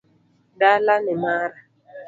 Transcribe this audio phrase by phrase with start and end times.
[0.59, 1.59] Dala ni mara